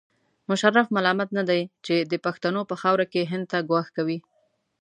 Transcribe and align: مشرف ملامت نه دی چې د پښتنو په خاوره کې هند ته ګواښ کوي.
مشرف 0.49 0.87
ملامت 0.95 1.29
نه 1.37 1.43
دی 1.49 1.61
چې 1.85 1.95
د 2.11 2.13
پښتنو 2.25 2.61
په 2.69 2.75
خاوره 2.81 3.05
کې 3.11 3.29
هند 3.31 3.45
ته 3.51 3.57
ګواښ 3.69 3.87
کوي. 3.97 4.17